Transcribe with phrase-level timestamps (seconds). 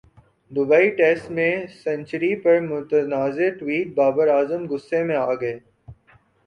[0.51, 1.31] Dubai test
[1.83, 5.57] century پر متنازع tweet Babar Azam غصہ میں اگئے